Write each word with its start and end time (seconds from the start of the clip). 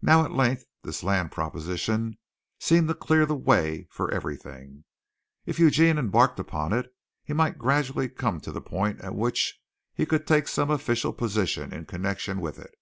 Now 0.00 0.24
at 0.24 0.32
length 0.32 0.64
this 0.82 1.02
land 1.02 1.30
proposition 1.30 2.16
seemed 2.58 2.88
to 2.88 2.94
clear 2.94 3.26
the 3.26 3.36
way 3.36 3.86
for 3.90 4.10
everything. 4.10 4.84
If 5.44 5.58
Eugene 5.58 5.98
embarked 5.98 6.40
upon 6.40 6.72
it, 6.72 6.90
he 7.22 7.34
might 7.34 7.58
gradually 7.58 8.08
come 8.08 8.40
to 8.40 8.50
the 8.50 8.62
point 8.62 9.02
at 9.02 9.14
which 9.14 9.60
he 9.92 10.06
could 10.06 10.26
take 10.26 10.48
some 10.48 10.70
official 10.70 11.12
position 11.12 11.70
in 11.70 11.84
connection 11.84 12.40
with 12.40 12.58
it. 12.58 12.74